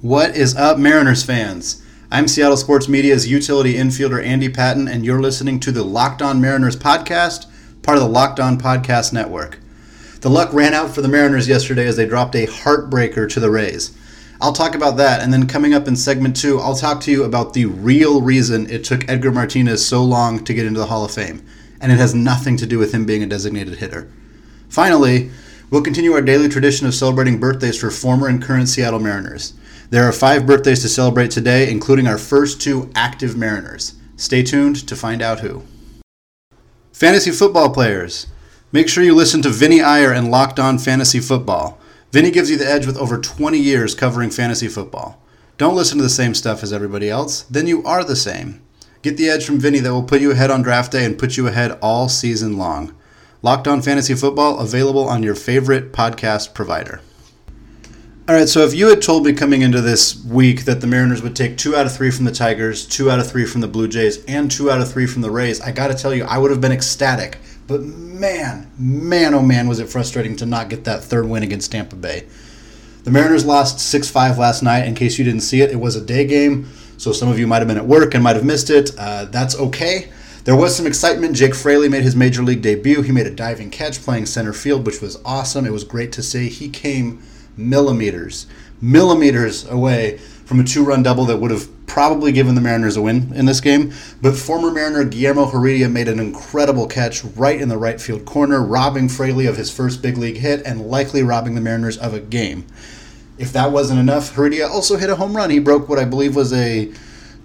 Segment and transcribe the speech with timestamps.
[0.00, 1.82] What is up, Mariners fans?
[2.08, 6.40] I'm Seattle Sports Media's utility infielder Andy Patton, and you're listening to the Locked On
[6.40, 7.46] Mariners podcast,
[7.82, 9.58] part of the Locked On Podcast Network.
[10.20, 13.50] The luck ran out for the Mariners yesterday as they dropped a heartbreaker to the
[13.50, 13.90] Rays.
[14.40, 17.24] I'll talk about that, and then coming up in segment two, I'll talk to you
[17.24, 21.04] about the real reason it took Edgar Martinez so long to get into the Hall
[21.04, 21.44] of Fame,
[21.80, 24.08] and it has nothing to do with him being a designated hitter.
[24.68, 25.32] Finally,
[25.72, 29.54] we'll continue our daily tradition of celebrating birthdays for former and current Seattle Mariners.
[29.90, 33.94] There are five birthdays to celebrate today, including our first two active Mariners.
[34.16, 35.62] Stay tuned to find out who.
[36.92, 38.26] Fantasy football players.
[38.70, 41.78] Make sure you listen to Vinny Iyer and Locked On Fantasy Football.
[42.12, 45.22] Vinny gives you the edge with over 20 years covering fantasy football.
[45.56, 48.60] Don't listen to the same stuff as everybody else, then you are the same.
[49.00, 51.38] Get the edge from Vinny that will put you ahead on draft day and put
[51.38, 52.94] you ahead all season long.
[53.40, 57.00] Locked On Fantasy Football available on your favorite podcast provider.
[58.28, 61.22] All right, so if you had told me coming into this week that the Mariners
[61.22, 63.68] would take two out of three from the Tigers, two out of three from the
[63.68, 66.24] Blue Jays, and two out of three from the Rays, I got to tell you,
[66.24, 67.38] I would have been ecstatic.
[67.66, 71.72] But man, man, oh man, was it frustrating to not get that third win against
[71.72, 72.26] Tampa Bay.
[73.04, 74.86] The Mariners lost 6 5 last night.
[74.86, 77.46] In case you didn't see it, it was a day game, so some of you
[77.46, 78.90] might have been at work and might have missed it.
[78.98, 80.10] Uh, that's okay.
[80.44, 81.34] There was some excitement.
[81.34, 83.00] Jake Fraley made his major league debut.
[83.00, 85.64] He made a diving catch playing center field, which was awesome.
[85.64, 86.50] It was great to see.
[86.50, 87.22] He came
[87.58, 88.46] millimeters,
[88.80, 93.02] millimeters away from a two run double that would have probably given the Mariners a
[93.02, 93.92] win in this game.
[94.22, 98.62] But former Mariner Guillermo Heredia made an incredible catch right in the right field corner,
[98.62, 102.20] robbing Fraley of his first big league hit and likely robbing the Mariners of a
[102.20, 102.66] game.
[103.36, 105.50] If that wasn't enough, Heredia also hit a home run.
[105.50, 106.92] He broke what I believe was a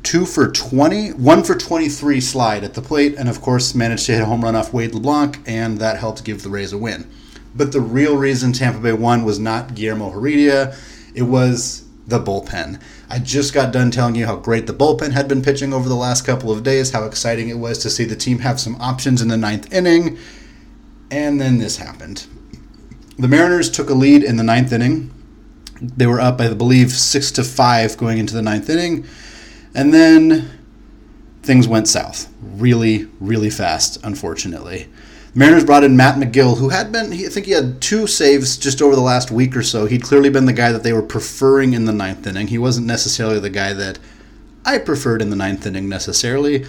[0.03, 4.14] two for 20, one for 23 slide at the plate, and of course managed to
[4.14, 7.09] hit a home run off Wade LeBlanc, and that helped give the Rays a win.
[7.56, 10.76] But the real reason Tampa Bay won was not Guillermo Heredia,
[11.14, 12.82] it was the bullpen.
[13.09, 15.96] I just got done telling you how great the bullpen had been pitching over the
[15.96, 19.22] last couple of days, how exciting it was to see the team have some options
[19.22, 20.18] in the ninth inning,
[21.12, 22.25] and then this happened.
[23.18, 25.14] The Mariners took a lead in the ninth inning.
[25.80, 29.06] They were up, I believe, six to five going into the ninth inning,
[29.75, 30.50] and then
[31.44, 34.88] things went south really, really fast, unfortunately.
[35.36, 38.84] Mariners brought in Matt Magill, who had been, I think he had two saves just
[38.84, 39.88] over the last week or so.
[39.88, 42.48] He'd clearly been the guy that they were preferring in the ninth inning.
[42.48, 43.98] He wasn't necessarily the guy that
[44.64, 46.66] I preferred in the ninth inning necessarily.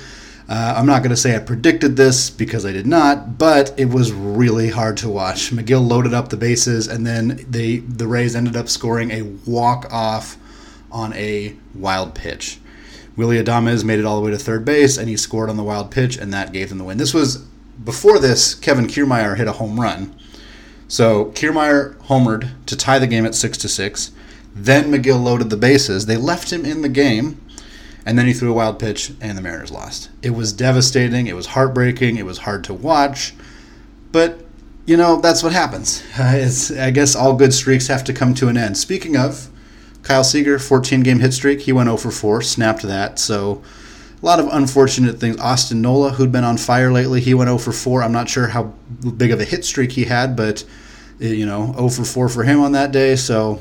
[0.48, 3.90] Uh, I'm not going to say I predicted this because I did not, but it
[3.90, 5.50] was really hard to watch.
[5.50, 9.86] Magill loaded up the bases, and then they the Rays ended up scoring a walk
[9.90, 10.36] off
[10.92, 12.60] on a wild pitch.
[13.16, 15.62] Willie Adames made it all the way to third base, and he scored on the
[15.62, 16.98] wild pitch, and that gave them the win.
[16.98, 17.46] This was
[17.82, 20.14] before this, Kevin Kiermaier hit a home run.
[20.88, 24.12] So Kiermaier homered to tie the game at six to six.
[24.54, 26.06] Then Magill loaded the bases.
[26.06, 27.40] They left him in the game,
[28.06, 30.10] and then he threw a wild pitch, and the Mariners lost.
[30.22, 31.26] It was devastating.
[31.26, 32.16] It was heartbreaking.
[32.16, 33.34] It was hard to watch,
[34.12, 34.40] but
[34.86, 36.02] you know that's what happens.
[36.16, 36.48] Uh,
[36.78, 38.76] I guess all good streaks have to come to an end.
[38.76, 39.48] Speaking of,
[40.04, 41.62] Kyle Seager, 14 game hit streak.
[41.62, 43.18] He went 0 for 4, snapped that.
[43.18, 43.62] So
[44.24, 45.38] a lot of unfortunate things.
[45.38, 48.02] Austin Nola, who'd been on fire lately, he went 0 for 4.
[48.02, 48.72] I'm not sure how
[49.18, 50.64] big of a hit streak he had, but
[51.20, 53.16] eh, you know, 0 for 4 for him on that day.
[53.16, 53.60] So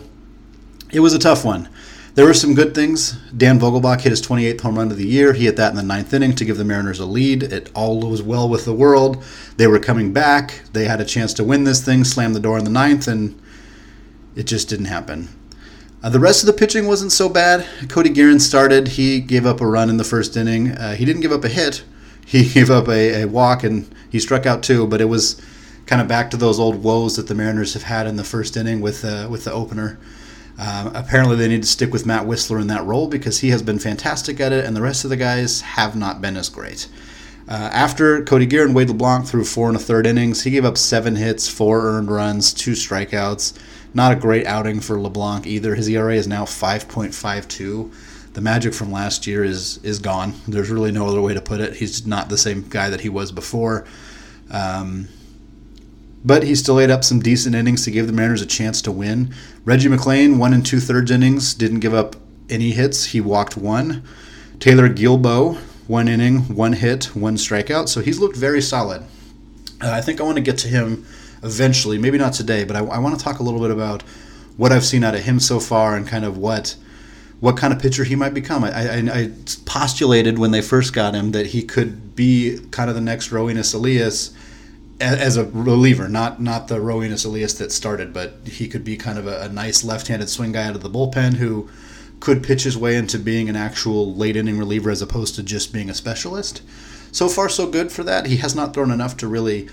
[0.94, 1.68] it was a tough one.
[2.16, 3.12] There were some good things.
[3.36, 5.34] Dan Vogelbach hit his 28th home run of the year.
[5.34, 7.44] He hit that in the ninth inning to give the Mariners a lead.
[7.44, 9.22] It all was well with the world.
[9.58, 10.62] They were coming back.
[10.72, 13.38] They had a chance to win this thing, slam the door in the ninth, and
[14.34, 15.28] it just didn't happen.
[16.04, 17.66] Uh, the rest of the pitching wasn't so bad.
[17.88, 18.90] Cory Gearrin started.
[18.90, 20.72] He gave up a run in the first inning.
[20.72, 21.84] Uh, he didn't give up a hit.
[22.26, 25.42] He gave up a, a, walk and he struck out two, but it was
[25.86, 28.56] kind of back to those old woes that the Mariners have had in the first
[28.56, 30.00] inning with uh, with the opener.
[30.58, 33.62] Um, apparently, they need to stick with Matt Wisler in that role because he has
[33.62, 36.88] been fantastic at it, and the rest of the guys have not been as great.
[37.48, 40.44] Uh, after Cory Gearrin, Wade LeBlanc threw four and a third innings.
[40.44, 43.54] He gave up seven hits, four earned runs, two strikeouts.
[43.94, 45.76] Not a great outing for LeBlanc either.
[45.76, 47.94] His ERA is now 5.52.
[48.34, 50.34] The magic from last year is is gone.
[50.48, 51.76] There's really no other way to put it.
[51.76, 53.86] He's not the same guy that he was before.
[54.50, 55.08] Um,
[56.26, 58.92] but he still ate up some decent innings to give the Mariners a chance to
[58.92, 59.34] win.
[59.66, 62.16] Reggie McClain, one and two thirds innings, didn't give up
[62.50, 63.06] any hits.
[63.06, 64.04] He walked one.
[64.60, 67.90] Taylor Guilbeau, one inning, one hit, one strikeout.
[67.90, 69.04] So he's looked very solid.
[69.82, 71.06] Uh, I think I want to get to him
[71.44, 71.98] eventually.
[71.98, 74.04] Maybe not today, but I, I want to talk a little bit about
[74.58, 76.76] what I've seen out of him so far and kind of what
[77.40, 78.64] what kind of pitcher he might become.
[78.64, 79.32] I, I, I,
[79.66, 83.76] postulated when they first got him that he could be kind of the next Roenis
[83.76, 84.34] Elias
[85.02, 89.20] as a reliever, not not the Roenis Elias that started, but he could be kind
[89.20, 91.70] of a, a nice left-handed swing guy out of the bullpen who
[92.24, 95.74] could pitch his way into being an actual late inning reliever as opposed to just
[95.74, 96.62] being a specialist.
[97.12, 98.28] So far, so good for that.
[98.28, 99.68] He has not thrown enough to really.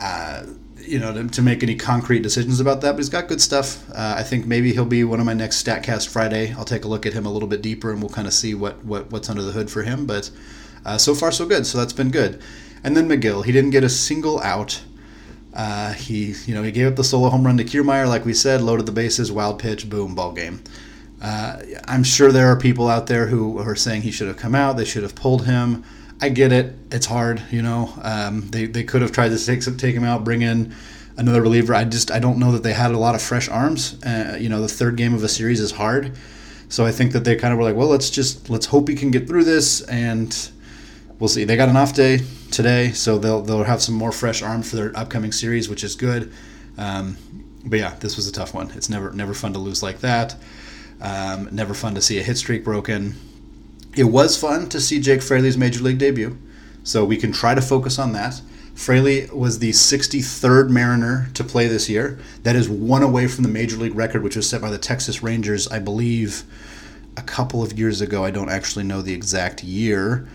[0.00, 0.46] Uh,
[0.78, 3.88] you know, to, to, make any concrete decisions about that, but he's got good stuff.
[3.90, 6.52] Uh, I think maybe he'll be one of my next Statcast Friday.
[6.54, 8.52] I'll take a look at him a little bit deeper, and we'll kind of see
[8.52, 10.06] what, what what's under the hood for him.
[10.06, 10.32] But
[10.84, 11.66] uh, so far, so good.
[11.66, 12.42] So that's been good.
[12.82, 14.82] And then Magill, he didn't get a single out.
[15.54, 18.34] Uh, he, you know, he gave up the solo home run to Kiermaier, like we
[18.34, 20.64] said, loaded the bases, wild pitch, boom, ball game.
[21.22, 24.56] Uh, I'm sure there are people out there who are saying he should have come
[24.56, 24.76] out.
[24.76, 25.84] They should have pulled him.
[26.20, 26.74] I get it.
[26.90, 27.92] It's hard, you know.
[28.02, 30.74] Um, they, they could have tried to take take him out, bring in
[31.16, 31.74] another reliever.
[31.74, 34.02] I just I don't know that they had a lot of fresh arms.
[34.04, 36.16] Uh, you know, the third game of a series is hard,
[36.68, 38.94] so I think that they kind of were like, well, let's just let's hope he
[38.94, 40.50] can get through this, and
[41.18, 41.44] we'll see.
[41.44, 42.20] They got an off day
[42.50, 45.94] today, so they'll they'll have some more fresh arms for their upcoming series, which is
[45.94, 46.32] good.
[46.78, 47.16] Um,
[47.64, 48.70] but yeah, this was a tough one.
[48.72, 50.36] It's never never fun to lose like that.
[51.02, 53.16] Um, never fun to see a hit streak broken
[53.94, 56.38] it was fun to see Jake Fraley's major league debut,
[56.82, 58.40] so we can try to focus on that.
[58.74, 62.18] Fraley was the 63rd Mariner to play this year.
[62.42, 65.22] That is one away from the major league record, which was set by the Texas
[65.22, 66.44] Rangers, I believe,
[67.18, 68.24] a couple of years ago.
[68.24, 70.26] I don't actually know the exact year,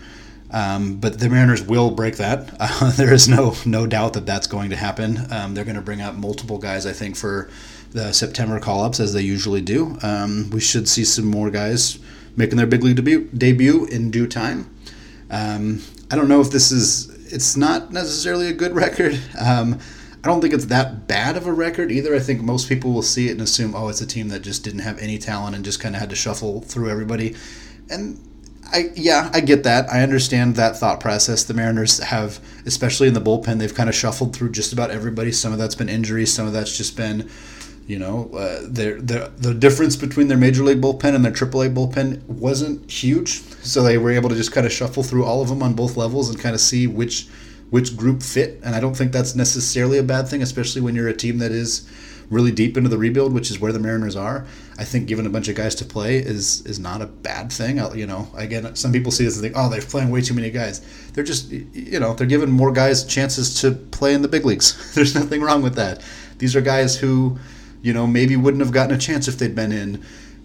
[0.52, 2.54] um, but the Mariners will break that.
[2.60, 5.26] Uh, there is no no doubt that that's going to happen.
[5.32, 7.50] Um, they're going to bring up multiple guys, I think, for
[7.92, 9.96] the September call ups as they usually do.
[10.02, 11.98] Um, we should see some more guys
[12.36, 14.70] making their big league debut, debut in due time.
[15.30, 17.08] Um, I don't know if this is.
[17.32, 19.20] It's not necessarily a good record.
[19.38, 19.78] Um,
[20.24, 22.14] I don't think it's that bad of a record either.
[22.14, 24.64] I think most people will see it and assume, oh, it's a team that just
[24.64, 27.36] didn't have any talent and just kind of had to shuffle through everybody.
[27.88, 28.18] And
[28.72, 29.90] I yeah, I get that.
[29.90, 31.44] I understand that thought process.
[31.44, 35.32] The Mariners have, especially in the bullpen, they've kind of shuffled through just about everybody.
[35.32, 37.30] Some of that's been injuries, some of that's just been
[37.88, 42.22] you know, uh, the the difference between their major league bullpen and their AAA bullpen
[42.26, 45.62] wasn't huge, so they were able to just kind of shuffle through all of them
[45.62, 47.26] on both levels and kind of see which
[47.70, 48.60] which group fit.
[48.62, 51.50] And I don't think that's necessarily a bad thing, especially when you're a team that
[51.50, 51.88] is
[52.28, 54.46] really deep into the rebuild, which is where the Mariners are.
[54.76, 57.80] I think giving a bunch of guys to play is is not a bad thing.
[57.80, 60.34] I'll, you know, again, some people see this and think, oh, they're playing way too
[60.34, 60.82] many guys.
[61.14, 64.92] They're just, you know, they're giving more guys chances to play in the big leagues.
[64.94, 66.02] There's nothing wrong with that.
[66.36, 67.38] These are guys who
[67.82, 70.04] you know, maybe wouldn't have gotten a chance if they'd been in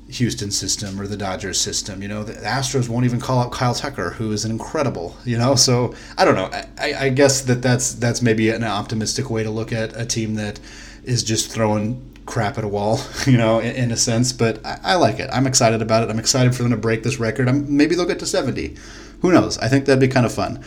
[0.10, 2.02] Houston system or the Dodgers system.
[2.02, 5.18] You know, the Astros won't even call out Kyle Tucker, who is an incredible.
[5.26, 6.50] You know, so I don't know.
[6.78, 10.36] I, I guess that that's that's maybe an optimistic way to look at a team
[10.36, 10.60] that
[11.04, 13.00] is just throwing crap at a wall.
[13.26, 14.34] You know, in, in a sense.
[14.34, 15.30] But I, I, like it.
[15.32, 16.10] I'm excited about it.
[16.10, 17.48] I'm excited for them to break this record.
[17.48, 18.76] I'm, maybe they'll get to 70.
[19.22, 19.58] Who knows?
[19.58, 20.64] I think that'd be kind of fun.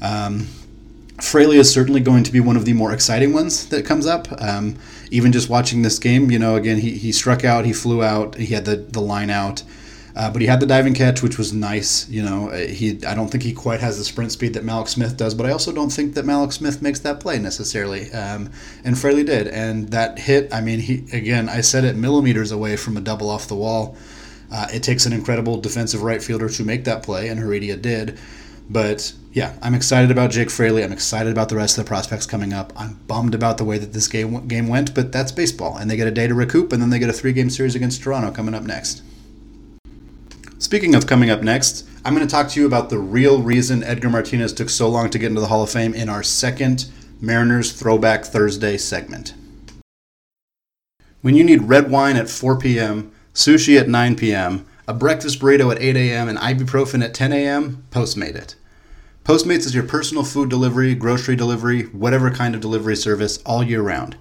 [0.00, 0.46] Um,
[1.20, 4.28] Fraley is certainly going to be one of the more exciting ones that comes up.
[4.40, 4.76] Um,
[5.10, 8.34] even just watching this game, you know, again, he, he struck out, he flew out,
[8.36, 9.62] he had the, the line out,
[10.14, 12.08] uh, but he had the diving catch, which was nice.
[12.08, 14.88] You know, uh, he I don't think he quite has the sprint speed that Mallex
[14.88, 18.10] Smith does, but I also don't think that Mallex Smith makes that play necessarily.
[18.12, 18.50] Um,
[18.82, 20.52] and Fraley did, and that hit.
[20.54, 23.96] I mean, he again, I said it millimeters away from a double off the wall.
[24.50, 28.18] Uh, it takes an incredible defensive right fielder to make that play, and Heredia did.
[28.68, 30.82] But yeah, I'm excited about Jake Fraley.
[30.82, 32.72] I'm excited about the rest of the prospects coming up.
[32.76, 35.96] I'm bummed about the way that this game game went, but that's baseball, and they
[35.96, 38.30] get a day to recoup, and then they get a three game series against Toronto
[38.30, 39.02] coming up next.
[40.58, 43.84] Speaking of coming up next, I'm going to talk to you about the real reason
[43.84, 46.86] Edgar Martinez took so long to get into the Hall of Fame in our second
[47.20, 49.34] Mariners Throwback Thursday segment.
[51.20, 55.72] When you need red wine at 4 p.m., sushi at 9 p.m., a breakfast burrito
[55.72, 58.54] at 8 a.m., and ibuprofen at 10 a.m., Postmate it.
[59.24, 63.82] Postmates is your personal food delivery, grocery delivery, whatever kind of delivery service all year
[63.82, 64.16] round.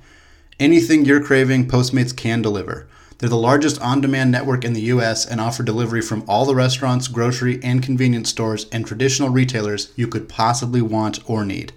[0.60, 2.88] Anything you're craving, Postmates can deliver.
[3.20, 6.56] They're the largest on demand network in the US and offer delivery from all the
[6.56, 11.74] restaurants, grocery, and convenience stores and traditional retailers you could possibly want or need.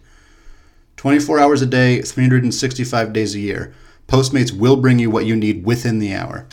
[0.96, 3.74] 24 hours a day, 365 days a year,
[4.08, 6.46] Postmates will bring you what you need within the hour.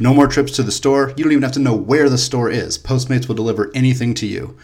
[0.00, 1.12] No more trips to the store.
[1.16, 2.78] You don't even have to know where the store is.
[2.78, 4.56] Postmates will deliver anything to you.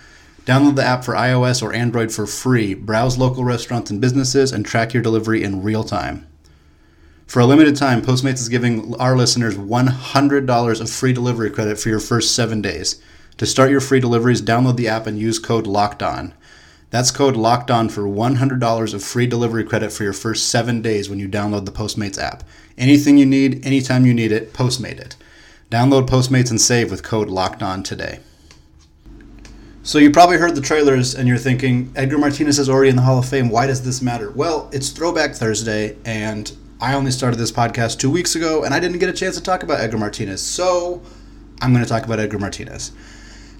[0.46, 2.74] Download the app for iOS or Android for free.
[2.74, 6.26] Browse local restaurants and businesses and track your delivery in real time.
[7.26, 11.88] For a limited time, Postmates is giving our listeners $100 of free delivery credit for
[11.88, 13.02] your first seven days.
[13.38, 16.34] To start your free deliveries, download the app and use code LOCKEDON.
[16.90, 21.10] That's code locked on for $100 of free delivery credit for your first seven days
[21.10, 22.44] when you download the Postmates app.
[22.78, 25.16] Anything you need, anytime you need it, Postmate it.
[25.74, 28.20] Download Postmates and save with code locked on today.
[29.82, 33.02] So you probably heard the trailers and you're thinking, Edgar Martinez is already in the
[33.02, 33.48] Hall of Fame.
[33.48, 34.30] Why does this matter?
[34.30, 38.78] Well, it's Throwback Thursday, and I only started this podcast two weeks ago, and I
[38.78, 40.40] didn't get a chance to talk about Edgar Martinez.
[40.40, 41.02] So
[41.60, 42.92] I'm going to talk about Edgar Martinez.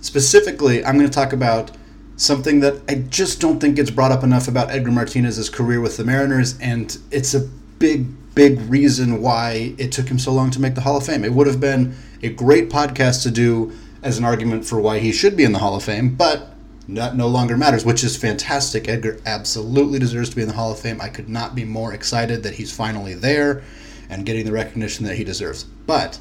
[0.01, 1.73] Specifically, I'm going to talk about
[2.15, 5.97] something that I just don't think gets brought up enough about Edgar Martinez's career with
[5.97, 7.41] the Mariners, and it's a
[7.81, 11.25] big, big reason why it took him so long to make the Hall of Fame.
[11.25, 13.73] It would have been a great podcast to do
[14.03, 16.51] as an argument for why he should be in the Hall of Fame, but
[16.89, 18.89] that no longer matters, which is fantastic.
[18.89, 21.01] Edgar absolutely deserves to be in the Hall of Fame.
[21.01, 23.63] I could not be more excited that he's finally there
[24.11, 25.65] and getting the recognition that he deserves.
[25.65, 26.19] But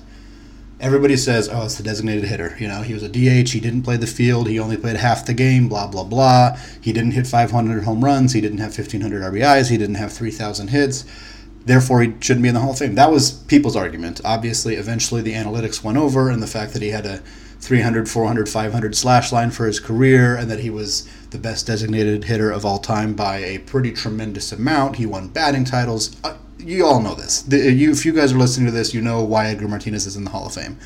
[0.80, 2.56] everybody says, oh, it's the designated hitter.
[2.60, 3.52] You know, he was a DH.
[3.52, 4.48] He didn't play the field.
[4.48, 6.58] He only played half the game, blah, blah, blah.
[6.80, 8.32] He didn't hit 500 home runs.
[8.32, 9.70] He didn't have 1,500 RBIs.
[9.70, 11.06] He didn't have 3,000 hits.
[11.66, 12.96] Therefore, he shouldn't be in the Hall of Fame.
[12.96, 14.20] That was people's argument.
[14.26, 17.20] Obviously, eventually the analytics went over, and the fact that he had a
[17.60, 22.26] 300, 400, 500 slash line for his career, and that he was the best designated
[22.26, 24.98] hitter of all time by a pretty tremendous amount.
[24.98, 26.18] He won batting titles.
[26.24, 27.42] Uh, you all know this.
[27.42, 30.18] The, you, if you guys are listening to this, you know why Edgar Martinez is
[30.18, 30.78] in the Hall of Fame.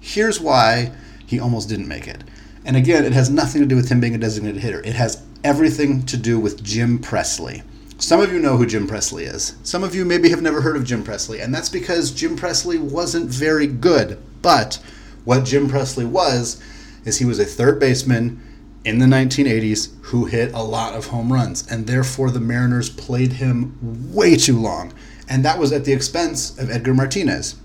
[0.00, 0.92] Here's why
[1.26, 2.22] he almost didn't make it.
[2.64, 4.80] And again, it has nothing to do with him being a designated hitter.
[4.80, 7.62] It has everything to do with Jim Presley.
[7.98, 9.54] Some of you know who Jim Presley is.
[9.62, 12.76] Some of you maybe have never heard of Jim Presley, and that's because Jim Presley
[12.76, 14.18] wasn't very good.
[14.42, 14.80] But
[15.24, 16.60] what Jim Presley was
[17.04, 18.40] is he was a third baseman
[18.84, 23.34] in the 1980s who hit a lot of home runs, and therefore the Mariners played
[23.34, 23.78] him
[24.12, 24.92] way too long.
[25.28, 27.56] And that was at the expense of Edgar Martinez.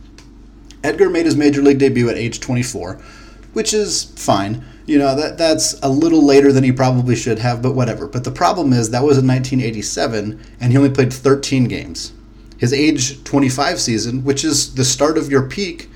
[0.83, 3.01] Edgar made his major league debut at age 24,
[3.53, 4.63] which is fine.
[4.89, 8.08] You know, that that's a little later than he probably should have, but whatever.
[8.08, 12.12] But the problem is that was in 1987 and he only played 13 games.
[12.58, 15.91] His age 25 season, which is the start of your peak,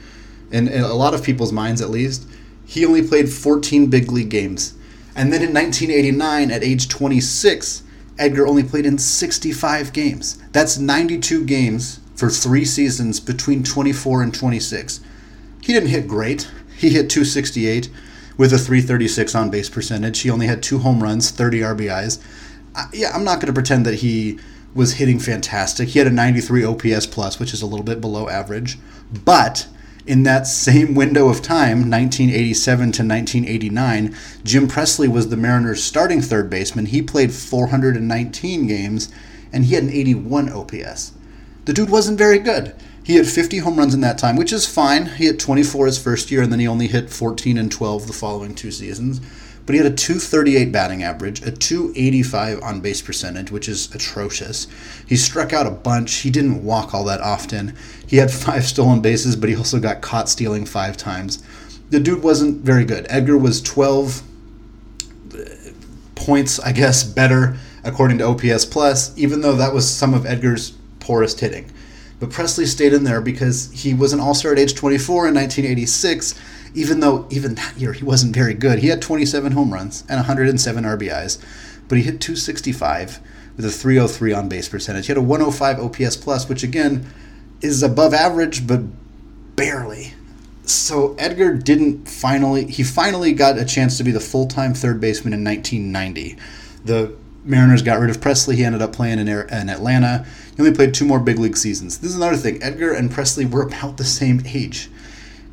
[0.51, 2.27] in, in a lot of people's minds at least,
[2.67, 4.75] he only played 14 big league games.
[5.15, 7.81] And then in 1989, at age 26,
[8.19, 10.37] Edgar only played in 65 games.
[10.51, 14.99] That's 92 games for three seasons between 24 and 26.
[15.61, 16.51] He didn't hit great.
[16.77, 17.89] He hit 268
[18.37, 20.19] with a 336 on base percentage.
[20.21, 22.19] He only had two home runs, 30 RBIs.
[22.75, 24.39] Uh, yeah, I'm not going to pretend that he
[24.73, 25.89] was hitting fantastic.
[25.89, 28.77] He had a 93 OPS plus, which is a little bit below average.
[29.23, 29.67] But
[30.05, 36.21] in that same window of time, 1987 to 1989, Jim Presley was the Mariners' starting
[36.21, 36.87] third baseman.
[36.87, 39.13] He played 419 games
[39.51, 41.13] and he had an 81 OPS.
[41.65, 42.75] The dude wasn't very good.
[43.03, 45.07] He had 50 home runs in that time, which is fine.
[45.07, 48.13] He hit 24 his first year, and then he only hit 14 and 12 the
[48.13, 49.19] following two seasons.
[49.65, 54.67] But he had a 238 batting average, a 285 on base percentage, which is atrocious.
[55.07, 56.15] He struck out a bunch.
[56.15, 57.75] He didn't walk all that often.
[58.07, 61.43] He had five stolen bases, but he also got caught stealing five times.
[61.89, 63.05] The dude wasn't very good.
[63.09, 64.23] Edgar was 12
[65.33, 65.37] uh,
[66.15, 70.71] points, I guess, better according to OPS Plus, even though that was some of Edgar's
[70.99, 71.69] poorest hitting.
[72.19, 75.35] But Presley stayed in there because he was an All Star at age 24 in
[75.35, 76.39] 1986,
[76.73, 78.79] even though even that year he wasn't very good.
[78.79, 81.43] He had 27 home runs and 107 RBIs,
[81.87, 83.19] but he hit 265
[83.55, 85.07] with a 303 on base percentage.
[85.07, 87.05] He had a 105 OPS plus, which again
[87.61, 88.81] is above average, but
[89.55, 90.13] barely.
[90.65, 95.33] So Edgar didn't finally he finally got a chance to be the full-time third baseman
[95.33, 96.37] in 1990.
[96.85, 98.55] The Mariners got rid of Presley.
[98.55, 100.25] He ended up playing in, in Atlanta.
[100.55, 101.99] He only played two more big league seasons.
[101.99, 102.61] This is another thing.
[102.63, 104.89] Edgar and Presley were about the same age.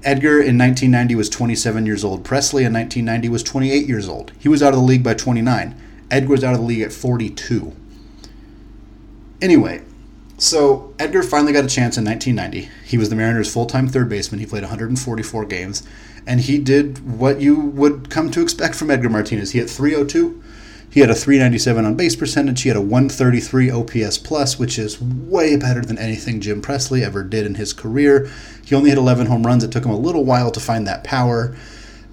[0.03, 2.25] Edgar in 1990 was 27 years old.
[2.25, 4.33] Presley in 1990 was 28 years old.
[4.39, 5.75] He was out of the league by 29.
[6.11, 7.77] Edgar was out of the league at 42.
[9.43, 9.83] Anyway,
[10.39, 12.71] so Edgar finally got a chance in 1990.
[12.87, 14.41] He was the Mariners' full-time third baseman.
[14.41, 15.83] He played 144 games,
[16.27, 19.53] and he did what you would come to expect from Edgar Martinez.
[19.53, 20.40] He hit 302
[20.91, 22.63] he had a 397 on base percentage.
[22.63, 27.23] He had a 133 OPS plus, which is way better than anything Jim Presley ever
[27.23, 28.29] did in his career.
[28.65, 29.63] He only hit 11 home runs.
[29.63, 31.57] It took him a little while to find that power,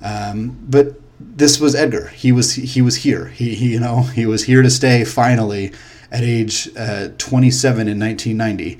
[0.04, 2.10] um, but this was Edgar.
[2.10, 3.26] He was he was here.
[3.30, 5.04] He, he you know he was here to stay.
[5.04, 5.74] Finally,
[6.12, 8.78] at age uh, 27 in 1990.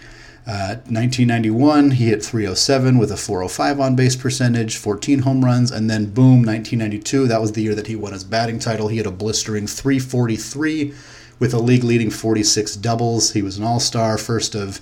[0.48, 5.90] 1991, uh, he hit 307 with a 405 on base percentage, 14 home runs, and
[5.90, 8.88] then boom, 1992, that was the year that he won his batting title.
[8.88, 10.94] He had a blistering 343
[11.40, 13.34] with a league leading 46 doubles.
[13.34, 14.80] He was an all star, first of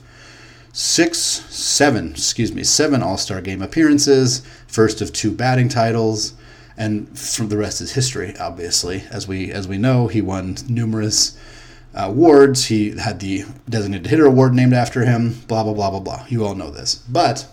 [0.71, 6.33] six, seven, excuse me, seven all star game appearances, first of two batting titles.
[6.77, 9.05] And from the rest is history, obviously.
[9.09, 11.37] As we as we know, he won numerous
[11.95, 12.65] Uh, awards.
[12.65, 15.41] He had the designated hitter award named after him.
[15.47, 16.25] Blah blah blah blah blah.
[16.27, 17.47] You all know this, but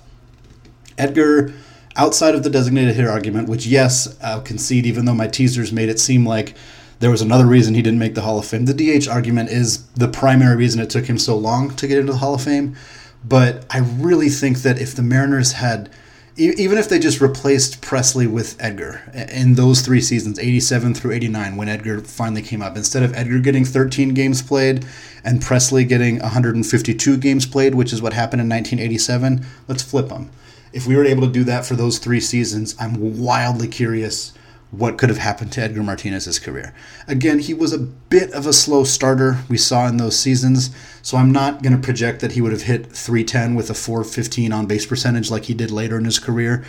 [0.98, 1.52] Edgar.
[1.94, 5.90] Outside of the designated hitter argument, which yes, I'll concede, even though my teasers made
[5.90, 6.54] it seem like
[7.00, 8.64] there was another reason he didn't make the Hall of Fame.
[8.64, 12.12] The DH argument is the primary reason it took him so long to get into
[12.12, 12.76] the Hall of Fame.
[13.24, 15.90] But I really think that if the Mariners had
[16.36, 21.56] even if they just replaced Presley with Edgar in those three seasons, 87 through 89,
[21.56, 24.86] when Edgar finally came up, instead of Edgar getting 13 games played
[25.24, 30.30] and Presley getting 152 games played, which is what happened in 1987, let's flip them.
[30.72, 34.32] If we were able to do that for those three seasons, I'm wildly curious
[34.72, 36.74] what could have happened to Edgar Martinez's career.
[37.06, 40.70] Again, he was a bit of a slow starter we saw in those seasons,
[41.02, 44.50] so I'm not going to project that he would have hit 310 with a 415
[44.50, 46.64] on base percentage like he did later in his career.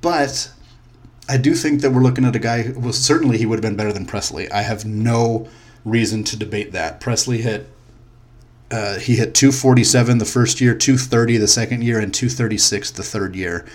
[0.00, 0.52] But
[1.28, 3.62] I do think that we're looking at a guy who well, certainly he would have
[3.62, 4.48] been better than Presley.
[4.52, 5.48] I have no
[5.84, 7.00] reason to debate that.
[7.00, 7.68] Presley hit
[8.70, 13.34] uh, he hit 247 the first year, 230 the second year, and 236 the third
[13.34, 13.66] year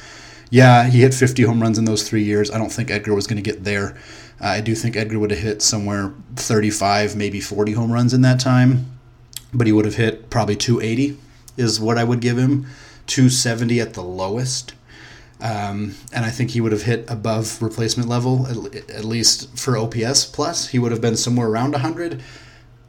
[0.50, 2.52] yeah, he hit 50 home runs in those three years.
[2.52, 3.98] I don't think Edgar was going to get there.
[4.42, 8.22] Uh, I do think Edgar would have hit somewhere 35, maybe 40 home runs in
[8.22, 8.86] that time,
[9.54, 11.18] but he would have hit probably 280
[11.58, 12.68] is what I would give him,
[13.08, 14.74] 270 at the lowest.
[15.42, 19.78] Um, and I think he would have hit above replacement level, at, at least for
[19.78, 20.70] OPS plus.
[20.70, 22.22] He would have been somewhere around 100.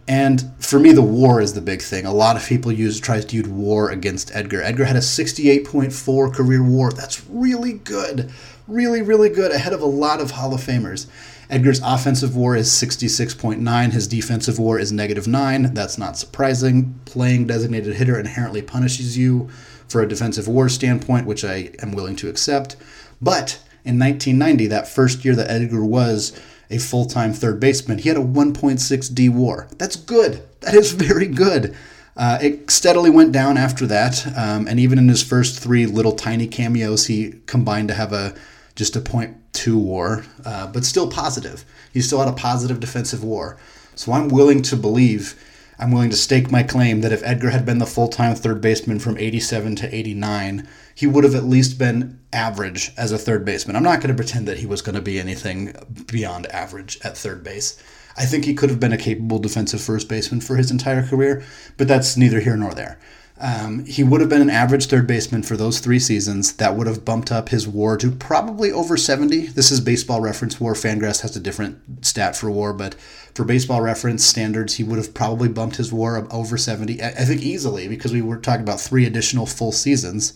[0.09, 2.07] And for me, the war is the big thing.
[2.07, 4.63] A lot of people use tries to use war against Edgar.
[4.63, 6.93] Edgar had a 68.4 career war.
[6.93, 8.31] That's really good.
[8.69, 9.51] Really, really good.
[9.51, 11.07] Ahead of a lot of Hall of Famers.
[11.49, 13.93] Edgar's offensive war is 66.9.
[13.93, 15.75] His defensive war is negative 9.
[15.75, 17.01] That's not surprising.
[17.05, 19.49] Playing designated hitter inherently punishes you
[19.89, 22.77] for a defensive war standpoint, which I am willing to accept.
[23.21, 26.33] But in 1990, that first year that Edgar was
[26.71, 27.99] a full time third baseman.
[27.99, 29.69] He had a 1.6 D war.
[29.79, 30.43] That's good.
[30.61, 31.75] That is very good.
[32.17, 36.13] Uh, it steadily went down after that, um, and even in his first three little
[36.13, 38.35] tiny cameos, he combined to have a
[38.75, 41.65] just a .2 WAR, uh, but still positive.
[41.93, 43.57] He still had a positive defensive WAR.
[43.95, 45.35] So I'm willing to believe,
[45.79, 48.61] I'm willing to stake my claim that if Edgar had been the full time third
[48.61, 53.45] baseman from 87 to 89, he would have at least been average as a third
[53.45, 53.77] baseman.
[53.77, 55.75] I'm not going to pretend that he was going to be anything
[56.07, 57.83] beyond average at third base.
[58.17, 61.45] I think he could have been a capable defensive first baseman for his entire career,
[61.77, 62.99] but that's neither here nor there.
[63.39, 66.55] Um, he would have been an average third baseman for those three seasons.
[66.55, 69.49] That would have bumped up his WAR to probably over 70.
[69.49, 70.73] This is baseball reference WAR.
[70.73, 72.95] Fangraphs has a different stat for WAR, but
[73.35, 77.03] for baseball reference standards, he would have probably bumped his WAR up over 70.
[77.03, 80.33] I think easily because we were talking about three additional full seasons.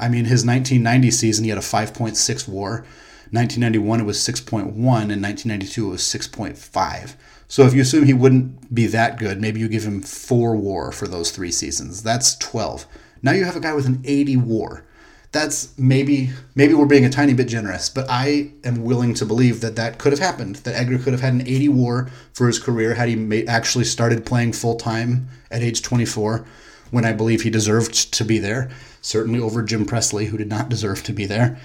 [0.00, 2.84] I mean, his 1990 season, he had a 5.6 WAR.
[3.32, 7.14] 1991 it was 6.1, and 1992 it was 6.5.
[7.48, 10.92] So if you assume he wouldn't be that good, maybe you give him four WAR
[10.92, 12.02] for those three seasons.
[12.02, 12.86] That's 12.
[13.22, 14.84] Now you have a guy with an 80 WAR.
[15.32, 19.62] That's maybe maybe we're being a tiny bit generous, but I am willing to believe
[19.62, 20.56] that that could have happened.
[20.56, 24.26] That Edgar could have had an 80 WAR for his career had he actually started
[24.26, 26.44] playing full time at age 24,
[26.90, 28.70] when I believe he deserved to be there.
[29.00, 31.58] Certainly over Jim Presley, who did not deserve to be there.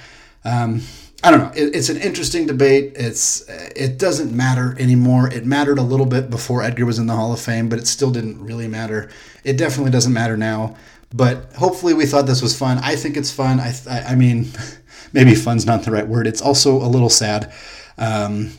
[0.45, 0.81] Um,
[1.23, 1.51] I don't know.
[1.55, 2.93] It, it's an interesting debate.
[2.95, 3.43] It's
[3.75, 5.31] it doesn't matter anymore.
[5.31, 7.87] It mattered a little bit before Edgar was in the Hall of Fame, but it
[7.87, 9.09] still didn't really matter.
[9.43, 10.75] It definitely doesn't matter now.
[11.13, 12.79] But hopefully, we thought this was fun.
[12.79, 13.59] I think it's fun.
[13.59, 14.47] I I, I mean,
[15.13, 16.27] maybe fun's not the right word.
[16.27, 17.51] It's also a little sad.
[17.97, 18.51] Um,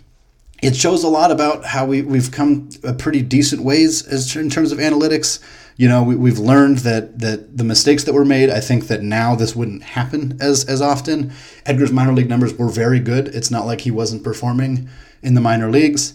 [0.63, 4.51] it shows a lot about how we, we've come a pretty decent ways as in
[4.51, 5.41] terms of analytics
[5.79, 8.51] you know, we, have learned that that the mistakes that were made.
[8.51, 11.33] I think that now this wouldn't happen as as often.
[11.65, 13.29] Edgar's minor league numbers were very good.
[13.29, 14.89] It's not like he wasn't performing
[15.23, 16.15] in the minor leagues.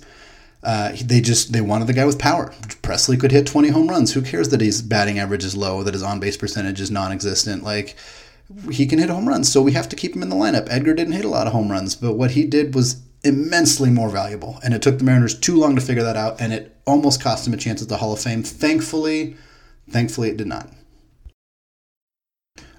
[0.61, 2.53] Uh, they just they wanted the guy with power.
[2.81, 4.13] Presley could hit 20 home runs.
[4.13, 7.63] Who cares that his batting average is low, that his on base percentage is non-existent?
[7.63, 7.95] Like
[8.69, 10.67] he can hit home runs, so we have to keep him in the lineup.
[10.69, 14.09] Edgar didn't hit a lot of home runs, but what he did was immensely more
[14.09, 17.21] valuable, and it took the Mariners too long to figure that out, and it almost
[17.21, 18.43] cost him a chance at the Hall of Fame.
[18.43, 19.37] Thankfully,
[19.89, 20.69] Thankfully, it did not.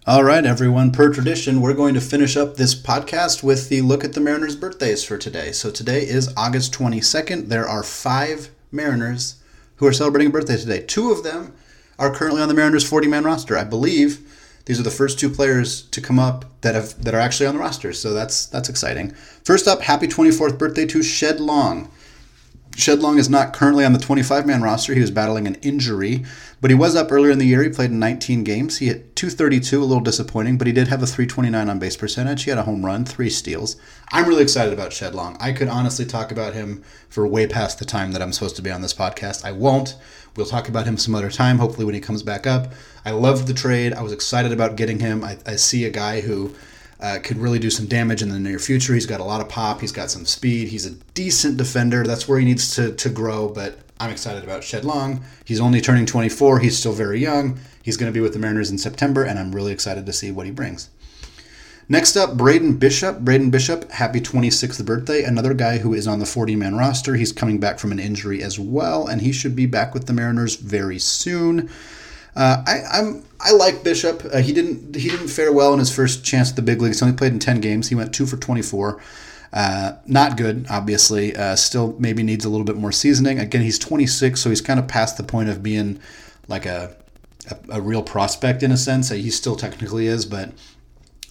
[0.06, 0.92] All right, everyone.
[0.92, 4.54] Per tradition, we're going to finish up this podcast with the look at the Mariners'
[4.54, 5.50] birthdays for today.
[5.52, 7.48] So today is August 22nd.
[7.48, 9.36] There are five Mariners
[9.76, 10.80] who are celebrating a birthday today.
[10.80, 11.54] Two of them
[11.98, 13.56] are currently on the Mariners' 40-man roster.
[13.56, 14.20] I believe
[14.66, 17.54] these are the first two players to come up that have that are actually on
[17.54, 17.92] the roster.
[17.92, 19.12] So that's that's exciting.
[19.44, 21.90] First up, happy 24th birthday to Shed Long.
[22.76, 24.94] Shed Long is not currently on the 25 man roster.
[24.94, 26.24] He was battling an injury,
[26.60, 27.62] but he was up earlier in the year.
[27.62, 28.78] He played in 19 games.
[28.78, 32.42] He hit 232, a little disappointing, but he did have a 329 on base percentage.
[32.42, 33.76] He had a home run, three steals.
[34.10, 35.36] I'm really excited about Shed Long.
[35.38, 38.62] I could honestly talk about him for way past the time that I'm supposed to
[38.62, 39.44] be on this podcast.
[39.44, 39.96] I won't.
[40.36, 42.72] We'll talk about him some other time, hopefully when he comes back up.
[43.04, 43.92] I loved the trade.
[43.92, 45.22] I was excited about getting him.
[45.22, 46.54] I, I see a guy who
[47.00, 48.94] uh, could really do some damage in the near future.
[48.94, 49.80] He's got a lot of pop.
[49.80, 50.68] He's got some speed.
[50.68, 52.04] He's a decent defender.
[52.04, 55.24] That's where he needs to, to grow, but I'm excited about Shed Long.
[55.44, 56.60] He's only turning 24.
[56.60, 57.58] He's still very young.
[57.82, 60.30] He's going to be with the Mariners in September, and I'm really excited to see
[60.30, 60.90] what he brings.
[61.88, 63.20] Next up, Braden Bishop.
[63.20, 65.22] Braden Bishop, happy 26th birthday.
[65.22, 67.14] Another guy who is on the 40 man roster.
[67.14, 70.14] He's coming back from an injury as well, and he should be back with the
[70.14, 71.68] Mariners very soon.
[72.34, 74.24] Uh, I, I'm I like Bishop.
[74.32, 77.00] Uh, he didn't he didn't fare well in his first chance at the big leagues.
[77.00, 77.90] He only played in 10 games.
[77.90, 79.00] He went two for 24.
[79.52, 81.36] Uh, not good, obviously.
[81.36, 83.38] Uh, still maybe needs a little bit more seasoning.
[83.38, 86.00] Again, he's 26, so he's kind of past the point of being
[86.48, 86.96] like a
[87.50, 89.10] a, a real prospect in a sense.
[89.10, 90.52] He still technically is, but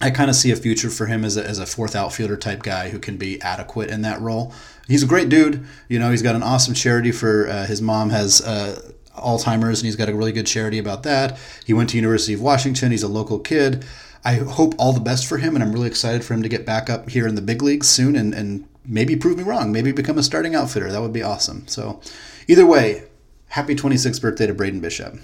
[0.00, 2.62] I kind of see a future for him as a, as a fourth outfielder type
[2.62, 4.52] guy who can be adequate in that role.
[4.86, 5.66] He's a great dude.
[5.88, 9.86] You know, he's got an awesome charity for uh, his mom has uh, Alzheimer's, and
[9.86, 11.38] he's got a really good charity about that.
[11.64, 12.90] He went to University of Washington.
[12.90, 13.84] He's a local kid.
[14.24, 16.64] I hope all the best for him, and I'm really excited for him to get
[16.64, 19.70] back up here in the big leagues soon and, and maybe prove me wrong.
[19.70, 20.90] Maybe become a starting outfitter.
[20.90, 21.66] That would be awesome.
[21.68, 22.00] So,
[22.48, 23.04] either way,
[23.48, 25.18] happy 26th birthday to Braden Bishop.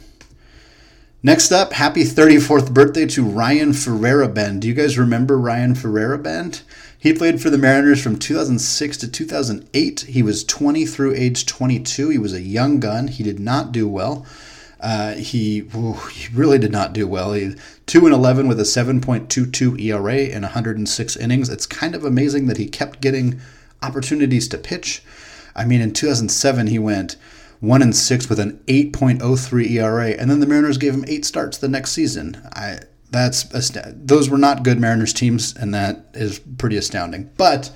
[1.22, 4.60] Next up, happy 34th birthday to Ryan Feierabend.
[4.60, 6.62] Do you guys remember Ryan Feierabend?
[7.00, 10.00] He played for the Mariners from 2006 to 2008.
[10.00, 12.10] He was 20 through age 22.
[12.10, 13.08] He was a young gun.
[13.08, 14.26] He did not do well.
[14.78, 15.60] Uh, he,
[16.12, 17.32] he really did not do well.
[17.32, 17.54] He,
[17.86, 21.48] 2 and 11 with a 7.22 ERA in 106 innings.
[21.48, 23.40] It's kind of amazing that he kept getting
[23.82, 25.02] opportunities to pitch.
[25.56, 27.16] I mean, in 2007, he went
[27.60, 31.56] one and six with an 8.03 ERA, and then the Mariners gave him eight starts
[31.56, 32.42] the next season.
[32.52, 32.80] I
[33.10, 33.44] that's
[33.94, 37.30] those were not good Mariners teams, and that is pretty astounding.
[37.36, 37.70] But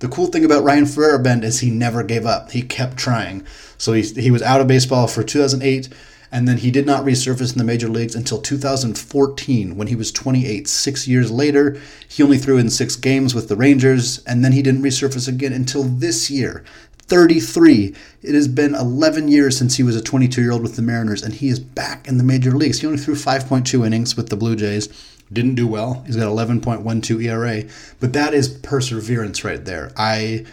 [0.00, 2.50] the cool thing about Ryan Feierabend is he never gave up.
[2.52, 3.44] He kept trying.
[3.78, 5.88] So he, he was out of baseball for 2008,
[6.32, 10.10] and then he did not resurface in the major leagues until 2014 when he was
[10.10, 10.66] 28.
[10.68, 14.62] Six years later, he only threw in six games with the Rangers, and then he
[14.62, 16.64] didn't resurface again until this year.
[17.10, 17.92] 33.
[18.22, 21.24] It has been 11 years since he was a 22 year old with the Mariners,
[21.24, 22.80] and he is back in the major leagues.
[22.80, 24.88] He only threw 5.2 innings with the Blue Jays.
[25.32, 26.04] Didn't do well.
[26.06, 27.64] He's got 11.12 ERA,
[27.98, 29.90] but that is perseverance right there.
[29.96, 30.46] I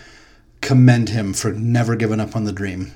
[0.61, 2.91] commend him for never giving up on the dream.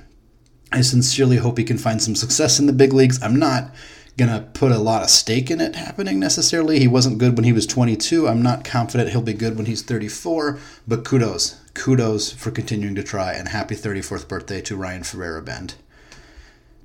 [0.72, 3.22] I sincerely hope he can find some success in the big leagues.
[3.22, 3.72] I'm not
[4.16, 6.80] going to put a lot of stake in it happening necessarily.
[6.80, 8.28] He wasn't good when he was 22.
[8.28, 13.02] I'm not confident he'll be good when he's 34, but kudos kudos for continuing to
[13.02, 15.74] try, and happy 34th birthday to Ryan Feierabend.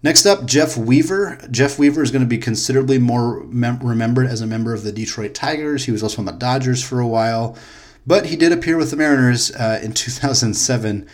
[0.03, 1.39] Next up, Jeff Weaver.
[1.49, 4.91] Jeff Weaver is going to be considerably more mem- remembered as a member of the
[4.91, 5.85] Detroit Tigers.
[5.85, 7.57] He was also on the Dodgers for a while,
[8.05, 11.07] but he did appear with the Mariners uh, in 2007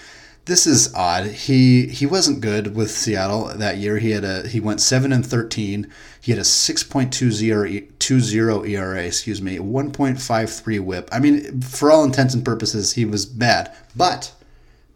[0.45, 1.27] this is odd.
[1.27, 3.97] He he wasn't good with Seattle that year.
[3.97, 5.89] He had a he went seven and thirteen.
[6.19, 9.03] He had a six point two zero two zero ERA.
[9.03, 11.09] Excuse me, one point five three WHIP.
[11.11, 13.73] I mean, for all intents and purposes, he was bad.
[13.95, 14.33] But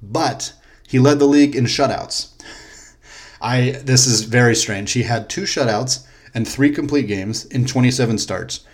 [0.01, 0.53] but
[0.87, 2.31] he led the league in shutouts.
[3.41, 4.91] I this is very strange.
[4.91, 8.65] He had two shutouts and three complete games in twenty seven starts,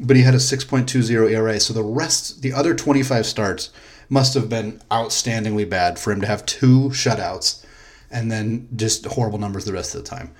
[0.00, 1.58] but he had a six point two zero ERA.
[1.58, 3.70] So the rest, the other twenty five starts
[4.08, 7.64] must have been outstandingly bad for him to have two shutouts
[8.10, 10.32] and then just horrible numbers the rest of the time.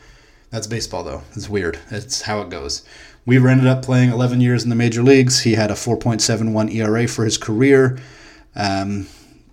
[0.51, 1.23] That's baseball, though.
[1.35, 1.79] It's weird.
[1.91, 2.83] It's how it goes.
[3.27, 5.41] Weaver ended up playing 11 years in the major leagues.
[5.41, 7.99] He had a 4.71 ERA for his career.
[8.55, 9.09] Um,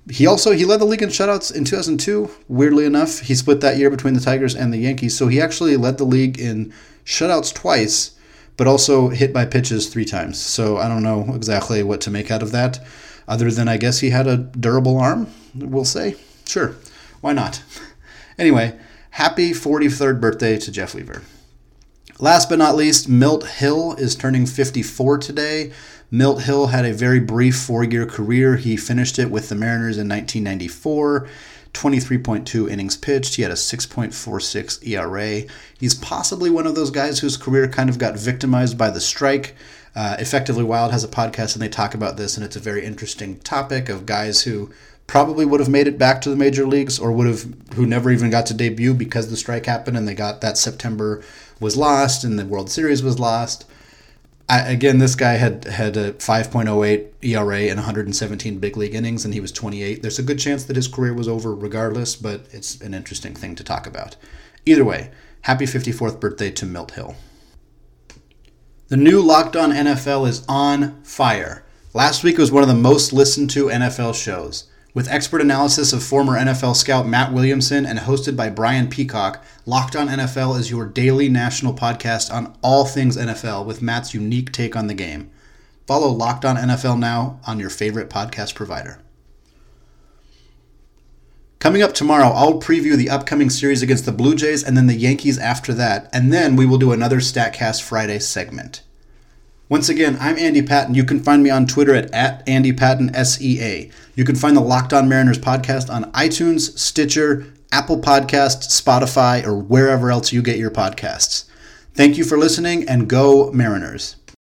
[0.10, 2.30] he also he led the league in shutouts in 2002.
[2.48, 5.18] Weirdly enough, he split that year between the Tigers and the Yankees.
[5.18, 6.74] So he actually led the league in
[7.06, 8.12] shutouts twice,
[8.58, 10.40] but also hit by pitches three times.
[10.40, 12.80] So I don't know exactly what to make out of that
[13.28, 16.16] other than I guess he had a durable arm, we'll say.
[16.46, 16.76] Sure,
[17.22, 17.64] why not?
[18.36, 18.76] Anyway,
[19.12, 21.22] happy 43rd birthday to Jeff Weaver.
[22.20, 25.72] Last but not least, Milt Hill is turning 54 today.
[26.10, 28.56] Milt Hill had a very brief four year career.
[28.58, 31.28] He finished it with the Mariners in 1994.
[31.74, 33.36] 23.2 innings pitched.
[33.36, 35.50] He had a 6.46 ERA.
[35.80, 39.56] He's possibly one of those guys whose career kind of got victimized by the strike.
[39.96, 42.84] Uh, Effectively Wild has a podcast and they talk about this, and it's a very
[42.86, 44.72] interesting topic of guys who
[45.06, 48.10] probably would have made it back to the major leagues or would have who never
[48.10, 51.22] even got to debut because the strike happened and they got that September
[51.60, 53.66] was lost and the World Series was lost.
[54.50, 59.34] I, again, this guy had had a 5.08 ERA in 117 big league innings, and
[59.34, 60.02] he was 28.
[60.02, 63.56] There's a good chance that his career was over regardless, but it's an interesting thing
[63.56, 64.16] to talk about.
[64.66, 67.16] Either way, happy 54th birthday to Milt Hill.
[68.94, 71.66] The new Locked On NFL is on fire.
[71.96, 74.66] Last week was one of the most listened to NFL shows.
[74.94, 79.96] With expert analysis of former NFL scout Matt Williamson and hosted by Brian Peacock, Locked
[79.96, 84.76] On NFL is your daily national podcast on all things NFL with Matt's unique take
[84.76, 85.32] on the game.
[85.88, 89.02] Follow Locked On NFL now on your favorite podcast provider.
[91.58, 94.94] Coming up tomorrow, I'll preview the upcoming series against the Blue Jays and then the
[94.94, 98.83] Yankees after that, and then we will do another StatCast Friday segment.
[99.74, 100.94] Once again, I'm Andy Patton.
[100.94, 103.90] You can find me on Twitter at, at Andy Patton SEA.
[104.14, 109.58] You can find the Locked On Mariners podcast on iTunes, Stitcher, Apple Podcasts, Spotify, or
[109.58, 111.46] wherever else you get your podcasts.
[111.96, 114.18] Thank you for listening and go Mariners.